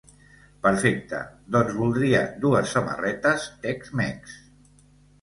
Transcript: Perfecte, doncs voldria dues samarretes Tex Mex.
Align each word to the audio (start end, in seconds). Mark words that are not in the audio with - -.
Perfecte, 0.63 1.19
doncs 1.57 1.77
voldria 1.83 2.23
dues 2.49 2.75
samarretes 2.79 3.49
Tex 3.69 3.97
Mex. 4.03 4.39